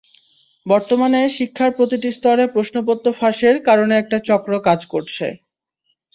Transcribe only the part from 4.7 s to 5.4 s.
করছে।